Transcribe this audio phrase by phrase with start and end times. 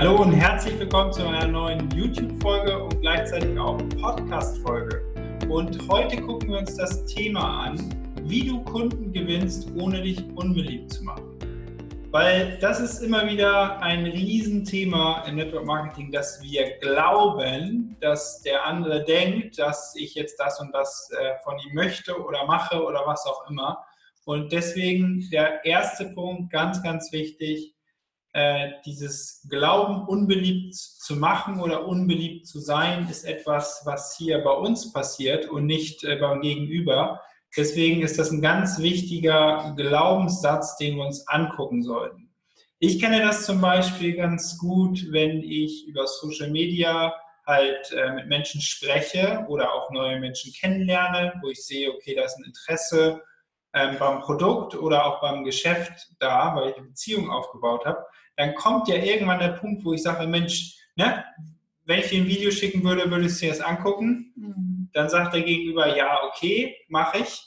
[0.00, 5.02] Hallo und herzlich willkommen zu einer neuen YouTube-Folge und gleichzeitig auch Podcast-Folge.
[5.48, 10.92] Und heute gucken wir uns das Thema an, wie du Kunden gewinnst, ohne dich unbeliebt
[10.92, 11.24] zu machen.
[12.12, 18.64] Weil das ist immer wieder ein Riesenthema im Network Marketing, dass wir glauben, dass der
[18.64, 23.02] andere denkt, dass ich jetzt das und das äh, von ihm möchte oder mache oder
[23.04, 23.84] was auch immer.
[24.26, 27.74] Und deswegen der erste Punkt, ganz, ganz wichtig,
[28.32, 34.52] äh, dieses Glauben, unbeliebt zu machen oder unbeliebt zu sein, ist etwas, was hier bei
[34.52, 37.20] uns passiert und nicht äh, beim Gegenüber.
[37.56, 42.28] Deswegen ist das ein ganz wichtiger Glaubenssatz, den wir uns angucken sollten.
[42.78, 47.12] Ich kenne das zum Beispiel ganz gut, wenn ich über Social Media
[47.46, 52.24] halt äh, mit Menschen spreche oder auch neue Menschen kennenlerne, wo ich sehe, okay, da
[52.24, 53.22] ist ein Interesse
[53.78, 58.04] ähm, beim Produkt oder auch beim Geschäft da, weil ich eine Beziehung aufgebaut habe,
[58.36, 61.24] dann kommt ja irgendwann der Punkt, wo ich sage, Mensch, ne,
[61.84, 64.32] wenn ich dir ein Video schicken würde, würdest du dir das angucken?
[64.36, 64.90] Mhm.
[64.92, 67.42] Dann sagt der Gegenüber, ja, okay, mache ich.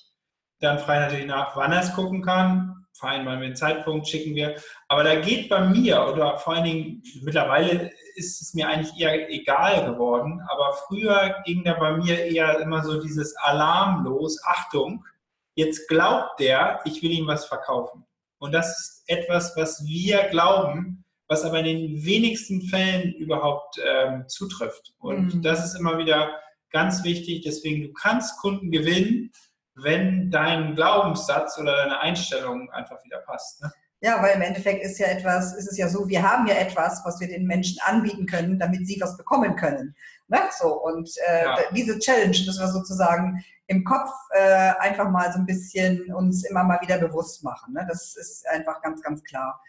[0.60, 2.86] Dann frage ich natürlich nach, wann er es gucken kann.
[2.94, 4.56] Vereinbaren wir einen Zeitpunkt, schicken wir.
[4.88, 9.30] Aber da geht bei mir, oder vor allen Dingen, mittlerweile ist es mir eigentlich eher
[9.30, 15.06] egal geworden, aber früher ging da bei mir eher immer so dieses Alarm los, Achtung,
[15.56, 18.06] jetzt glaubt der, ich will ihm was verkaufen.
[18.40, 24.26] Und das ist etwas, was wir glauben, was aber in den wenigsten Fällen überhaupt ähm,
[24.28, 24.94] zutrifft.
[25.00, 25.42] Und mhm.
[25.42, 26.40] das ist immer wieder
[26.72, 27.44] ganz wichtig.
[27.46, 29.32] Deswegen, du kannst Kunden gewinnen,
[29.76, 33.62] wenn dein Glaubenssatz oder deine Einstellung einfach wieder passt.
[33.62, 33.72] Ne?
[34.02, 37.02] Ja, weil im Endeffekt ist ja etwas, ist es ja so, wir haben ja etwas,
[37.06, 39.96] was wir den Menschen anbieten können, damit sie was bekommen können.
[40.28, 40.40] Ne?
[40.60, 41.58] So, und äh, ja.
[41.76, 46.64] diese Challenge müssen wir sozusagen im Kopf äh, einfach mal so ein bisschen uns immer
[46.64, 47.74] mal wieder bewusst machen.
[47.74, 47.86] Ne?
[47.88, 49.62] Das ist einfach ganz, ganz klar.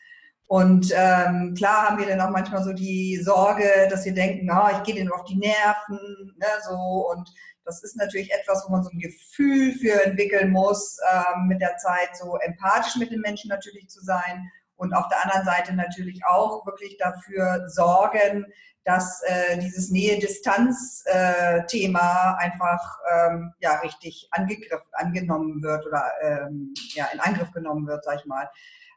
[0.48, 4.68] Und ähm, klar haben wir dann auch manchmal so die Sorge, dass wir denken, oh,
[4.72, 6.74] ich gehe denen auf die Nerven, ne, so
[7.10, 7.32] und
[7.64, 11.76] das ist natürlich etwas, wo man so ein Gefühl für entwickeln muss, ähm, mit der
[11.76, 14.50] Zeit so empathisch mit den Menschen natürlich zu sein
[14.82, 18.46] und auf der anderen Seite natürlich auch wirklich dafür sorgen,
[18.84, 27.06] dass äh, dieses Nähe-Distanz-Thema äh, einfach ähm, ja, richtig angegriffen, angenommen wird oder ähm, ja,
[27.12, 28.50] in Angriff genommen wird, sag ich mal.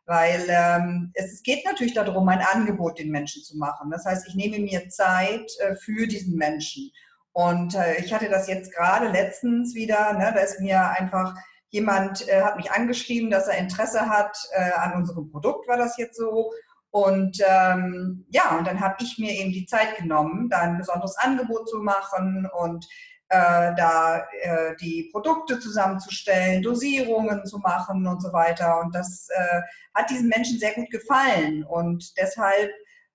[0.08, 3.92] Weil ähm, es, es, geht natürlich darum, ein Angebot den Menschen zu machen.
[3.92, 6.92] Das heißt, ich nehme mir Zeit äh, für diesen Menschen.
[7.32, 11.36] Und äh, ich hatte das jetzt gerade letztens wieder, ne, da ist mir einfach
[11.70, 15.98] jemand, äh, hat mich angeschrieben, dass er Interesse hat äh, an unserem Produkt, war das
[15.98, 16.52] jetzt so.
[16.92, 21.18] Und ähm, ja, und dann habe ich mir eben die Zeit genommen, da ein besonderes
[21.18, 22.86] Angebot zu machen und
[23.30, 28.80] äh, da äh, die Produkte zusammenzustellen, Dosierungen zu machen und so weiter.
[28.80, 29.62] Und das äh,
[29.94, 31.66] hat diesen Menschen sehr gut gefallen.
[31.66, 32.72] Und deshalb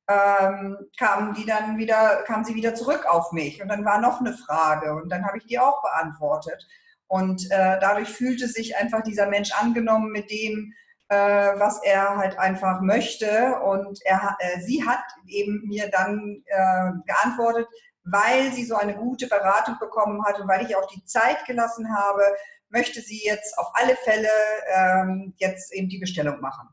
[0.08, 3.62] ähm, kamen die dann wieder, kamen sie wieder zurück auf mich.
[3.62, 6.66] Und dann war noch eine Frage und dann habe ich die auch beantwortet.
[7.10, 10.72] Und äh, dadurch fühlte sich einfach dieser Mensch angenommen mit dem,
[11.08, 13.56] äh, was er halt einfach möchte.
[13.64, 17.66] Und er, äh, sie hat eben mir dann äh, geantwortet,
[18.04, 21.92] weil sie so eine gute Beratung bekommen hat und weil ich auch die Zeit gelassen
[21.92, 22.22] habe,
[22.68, 24.30] möchte sie jetzt auf alle Fälle
[24.72, 26.68] ähm, jetzt eben die Bestellung machen.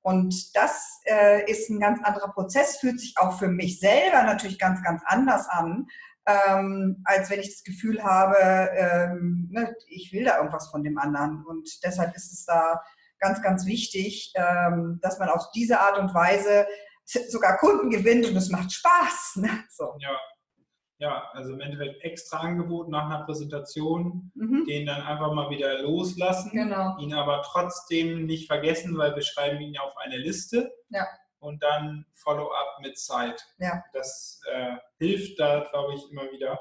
[0.00, 4.58] Und das äh, ist ein ganz anderer Prozess, fühlt sich auch für mich selber natürlich
[4.58, 5.86] ganz, ganz anders an,
[6.26, 8.36] ähm, als wenn ich das Gefühl habe,
[8.74, 11.44] ähm, ne, ich will da irgendwas von dem anderen.
[11.46, 12.80] Und deshalb ist es da
[13.18, 16.66] ganz, ganz wichtig, ähm, dass man auf diese Art und Weise
[17.28, 19.36] sogar Kunden gewinnt und es macht Spaß.
[19.36, 19.64] Ne?
[19.70, 19.94] So.
[19.98, 20.18] Ja
[21.02, 24.64] ja, also im Endeffekt extra Angebot nach einer Präsentation, mhm.
[24.66, 26.96] den dann einfach mal wieder loslassen, genau.
[27.00, 31.04] ihn aber trotzdem nicht vergessen, weil wir schreiben ihn ja auf eine Liste ja.
[31.42, 33.44] Und dann Follow-up mit Zeit.
[33.58, 33.82] Ja.
[33.92, 36.58] Das äh, hilft da, glaube ich, immer wieder.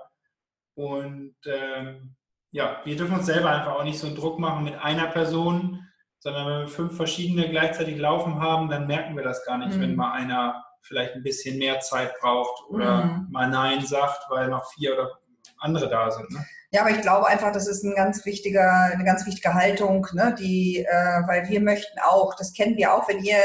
[0.73, 2.15] Und ähm,
[2.51, 5.87] ja, wir dürfen uns selber einfach auch nicht so einen Druck machen mit einer Person,
[6.19, 9.81] sondern wenn wir fünf verschiedene gleichzeitig laufen haben, dann merken wir das gar nicht, mhm.
[9.81, 13.27] wenn mal einer vielleicht ein bisschen mehr Zeit braucht oder mhm.
[13.29, 15.19] mal Nein sagt, weil noch vier oder
[15.59, 16.29] andere da sind.
[16.31, 16.45] Ne?
[16.73, 20.33] Ja, aber ich glaube einfach, das ist ein ganz wichtiger, eine ganz wichtige Haltung, ne,
[20.39, 23.39] die, äh, weil wir möchten auch, das kennen wir auch, wenn ihr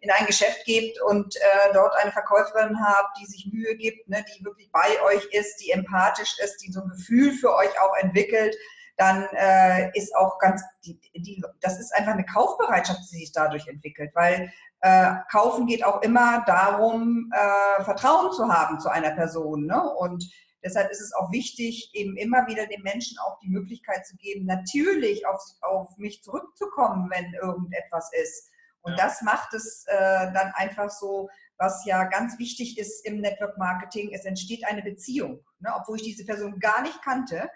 [0.00, 4.24] in ein Geschäft geht und äh, dort eine Verkäuferin habt, die sich Mühe gibt, ne,
[4.34, 7.96] die wirklich bei euch ist, die empathisch ist, die so ein Gefühl für euch auch
[8.00, 8.56] entwickelt,
[8.96, 13.68] dann äh, ist auch ganz, die, die, das ist einfach eine Kaufbereitschaft, die sich dadurch
[13.68, 19.66] entwickelt, weil äh, kaufen geht auch immer darum, äh, Vertrauen zu haben zu einer Person.
[19.66, 19.80] Ne?
[19.80, 20.28] Und
[20.64, 24.46] deshalb ist es auch wichtig, eben immer wieder den Menschen auch die Möglichkeit zu geben,
[24.46, 28.50] natürlich auf, auf mich zurückzukommen, wenn irgendetwas ist.
[28.82, 29.04] Und ja.
[29.04, 34.10] das macht es äh, dann einfach so, was ja ganz wichtig ist im Network Marketing,
[34.12, 35.44] es entsteht eine Beziehung.
[35.60, 35.72] Ne?
[35.76, 37.48] Obwohl ich diese Person gar nicht kannte,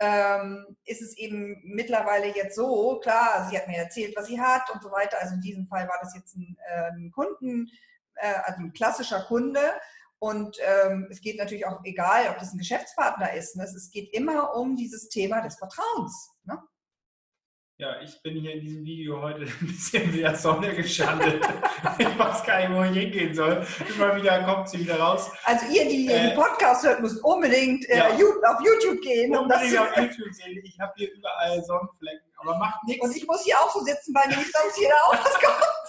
[0.00, 4.68] ähm, ist es eben mittlerweile jetzt so, klar, sie hat mir erzählt, was sie hat
[4.70, 5.16] und so weiter.
[5.20, 7.68] Also in diesem Fall war das jetzt ein, äh, ein Kunden,
[8.16, 9.60] äh, also ein klassischer Kunde.
[10.22, 13.56] Und ähm, es geht natürlich auch egal, ob das ein Geschäftspartner ist.
[13.56, 13.64] Ne?
[13.64, 16.30] Es geht immer um dieses Thema des Vertrauens.
[16.44, 16.62] Ne?
[17.78, 21.44] Ja, ich bin hier in diesem Video heute ein bisschen wie der Sonne geschandet.
[21.98, 23.66] ich weiß gar nicht, wo ich hingehen soll.
[23.96, 25.28] Immer wieder kommt sie wieder raus.
[25.42, 29.36] Also ihr, die äh, den Podcast hört, müsst unbedingt äh, ja, auf YouTube gehen.
[29.36, 30.62] Unbedingt um auf YouTube sehen.
[30.62, 33.04] Ich habe hier überall Sonnenflecken, aber macht nichts.
[33.04, 35.81] Und ich muss hier auch so sitzen, weil nämlich sonst jeder auch was kommt.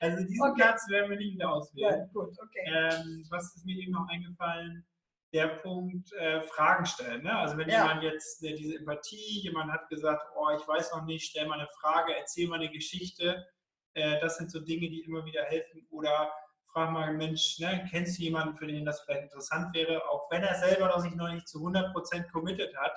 [0.00, 0.62] Also diesen okay.
[0.62, 2.00] Platz werden wir nicht wieder auswählen.
[2.00, 2.64] Ja, gut, okay.
[2.66, 4.84] Ähm, was ist mir eben noch eingefallen?
[5.32, 7.22] der Punkt äh, Fragen stellen.
[7.22, 7.36] Ne?
[7.36, 7.82] Also wenn ja.
[7.82, 11.58] jemand jetzt äh, diese Empathie, jemand hat gesagt, oh, ich weiß noch nicht, stell mal
[11.58, 13.46] eine Frage, erzähl mal eine Geschichte.
[13.94, 15.86] Äh, das sind so Dinge, die immer wieder helfen.
[15.90, 16.32] Oder
[16.72, 20.42] frag mal, Mensch, ne, kennst du jemanden, für den das vielleicht interessant wäre, auch wenn
[20.42, 22.96] er selber noch sich noch nicht zu 100% committed hat.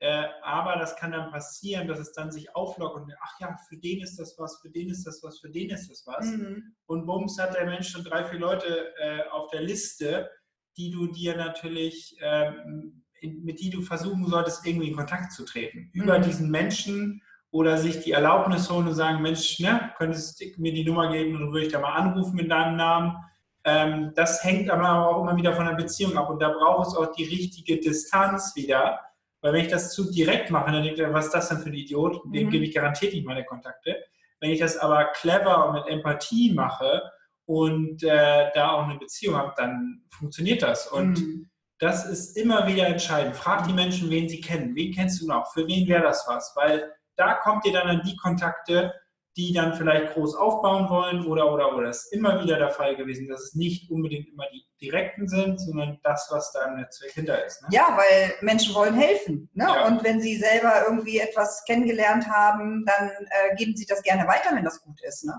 [0.00, 3.76] Äh, aber das kann dann passieren, dass es dann sich auflockt und ach ja, für
[3.76, 6.26] den ist das was, für den ist das was, für den ist das was.
[6.26, 6.74] Mhm.
[6.86, 10.28] Und bums hat der Mensch schon drei, vier Leute äh, auf der Liste
[10.76, 15.90] die du dir natürlich, ähm, mit die du versuchen solltest, irgendwie in Kontakt zu treten.
[15.92, 16.02] Mhm.
[16.02, 20.72] Über diesen Menschen oder sich die Erlaubnis holen und sagen, Mensch, ne, könntest du mir
[20.72, 23.16] die Nummer geben und dann würde ich da mal anrufen mit deinem Namen.
[23.64, 26.96] Ähm, das hängt aber auch immer wieder von der Beziehung ab und da braucht es
[26.96, 29.00] auch die richtige Distanz wieder.
[29.42, 31.70] Weil wenn ich das zu direkt mache, dann denkt er, was ist das denn für
[31.70, 32.20] ein Idiot?
[32.26, 32.50] Dem mhm.
[32.50, 33.96] gebe ich garantiert nicht meine Kontakte.
[34.40, 37.02] Wenn ich das aber clever und mit Empathie mache
[37.46, 40.86] und äh, da auch eine Beziehung habt, dann funktioniert das.
[40.86, 41.50] Und mhm.
[41.78, 43.36] das ist immer wieder entscheidend.
[43.36, 44.74] Frag die Menschen, wen sie kennen.
[44.74, 45.52] Wen kennst du noch?
[45.52, 46.52] Für wen wäre das was?
[46.56, 48.94] Weil da kommt ihr dann an die Kontakte,
[49.36, 51.86] die dann vielleicht groß aufbauen wollen oder, oder, oder.
[51.86, 55.60] Das ist immer wieder der Fall gewesen, dass es nicht unbedingt immer die direkten sind,
[55.60, 57.62] sondern das, was da im Netzwerk hinter ist.
[57.62, 57.68] Ne?
[57.72, 59.48] Ja, weil Menschen wollen helfen.
[59.54, 59.64] Ne?
[59.64, 59.86] Ja.
[59.86, 64.54] Und wenn sie selber irgendwie etwas kennengelernt haben, dann äh, geben sie das gerne weiter,
[64.54, 65.24] wenn das gut ist.
[65.24, 65.34] Ne?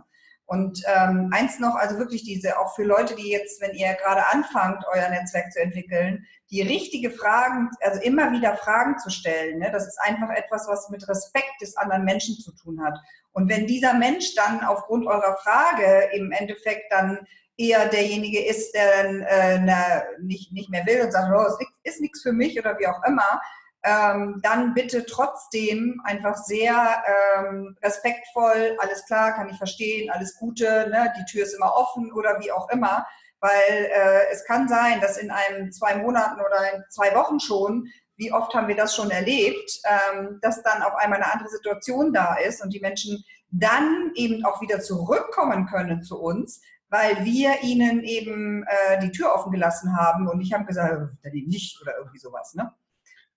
[0.52, 4.28] Und ähm, eins noch, also wirklich diese, auch für Leute, die jetzt, wenn ihr gerade
[4.34, 9.60] anfangt, euer Netzwerk zu entwickeln, die richtige Fragen, also immer wieder Fragen zu stellen.
[9.60, 9.70] Ne?
[9.72, 13.00] Das ist einfach etwas, was mit Respekt des anderen Menschen zu tun hat.
[13.32, 17.20] Und wenn dieser Mensch dann aufgrund eurer Frage im Endeffekt dann
[17.56, 22.02] eher derjenige ist, der dann äh, na, nicht, nicht mehr will und sagt, oh, ist
[22.02, 23.40] nichts für mich oder wie auch immer,
[23.84, 27.04] ähm, dann bitte trotzdem einfach sehr
[27.38, 32.12] ähm, respektvoll, alles klar, kann ich verstehen, alles Gute, ne, die Tür ist immer offen
[32.14, 33.06] oder wie auch immer,
[33.40, 37.88] weil äh, es kann sein, dass in einem zwei Monaten oder in zwei Wochen schon,
[38.18, 42.14] wie oft haben wir das schon erlebt, ähm, dass dann auf einmal eine andere Situation
[42.14, 47.64] da ist und die Menschen dann eben auch wieder zurückkommen können zu uns, weil wir
[47.64, 51.50] ihnen eben äh, die Tür offen gelassen haben und ich habe gesagt, äh, dann eben
[51.50, 52.54] nicht oder irgendwie sowas.
[52.54, 52.72] Ne?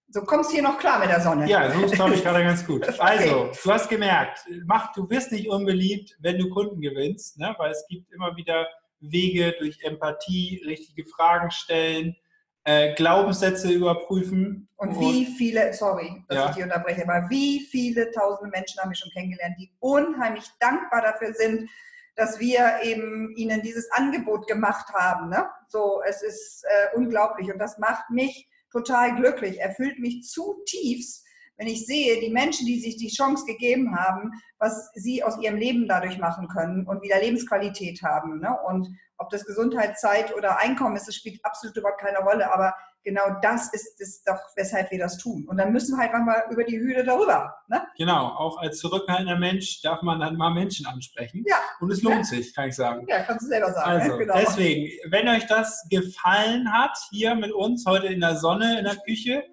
[0.09, 1.49] So kommst du hier noch klar mit der Sonne.
[1.49, 2.87] Ja, so ist, glaube ich, gerade ganz gut.
[2.99, 7.55] Also, du hast gemerkt, mach, du wirst nicht unbeliebt, wenn du Kunden gewinnst, ne?
[7.59, 8.67] weil es gibt immer wieder
[9.01, 12.17] Wege durch Empathie, richtige Fragen stellen,
[12.65, 14.69] äh, Glaubenssätze überprüfen.
[14.77, 16.49] Und wie viele, sorry, dass ja.
[16.49, 21.03] ich dich unterbreche, aber wie viele tausende Menschen haben wir schon kennengelernt, die unheimlich dankbar
[21.03, 21.69] dafür sind,
[22.17, 25.29] dass wir eben ihnen dieses Angebot gemacht haben.
[25.29, 25.47] Ne?
[25.69, 31.25] So, es ist äh, unglaublich und das macht mich total glücklich, erfüllt mich zutiefst,
[31.57, 35.57] wenn ich sehe, die Menschen, die sich die Chance gegeben haben, was sie aus ihrem
[35.57, 38.41] Leben dadurch machen können und wieder Lebensqualität haben.
[38.41, 38.57] Ne?
[38.67, 38.89] Und
[39.19, 42.53] ob das Gesundheit, Zeit oder Einkommen ist, das spielt absolut überhaupt keine Rolle.
[42.53, 45.47] Aber genau das ist es doch, weshalb wir das tun.
[45.49, 47.55] Und dann müssen wir halt mal über die Hüte darüber.
[47.69, 47.83] Ne?
[47.97, 51.45] Genau, auch als zurückhaltender Mensch darf man dann mal Menschen ansprechen.
[51.47, 51.57] Ja.
[51.81, 52.25] Und es lohnt ja.
[52.25, 53.07] sich, kann ich sagen.
[53.09, 53.91] Ja, kannst du selber sagen.
[53.91, 54.35] Also, genau.
[54.39, 58.97] deswegen, wenn euch das gefallen hat, hier mit uns heute in der Sonne, in der
[58.97, 59.45] Küche,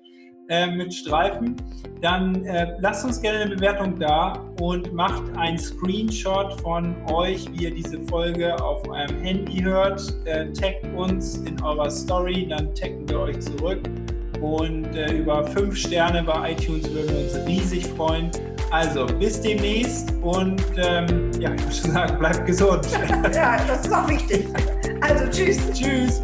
[0.50, 1.56] äh, mit Streifen,
[2.02, 7.66] dann äh, lasst uns gerne eine Bewertung da und macht einen Screenshot von euch, wie
[7.66, 10.02] ihr diese Folge auf eurem Handy hört.
[10.26, 13.82] Äh, taggt uns in eurer Story, dann taggen wir euch zurück.
[14.42, 18.32] Und äh, über fünf Sterne bei iTunes würden wir uns riesig freuen.
[18.72, 22.88] Also bis demnächst und ähm, ja, ich schon sagen, bleibt gesund.
[23.34, 24.48] ja, das ist auch wichtig.
[25.02, 25.60] Also tschüss.
[25.74, 26.24] Tschüss.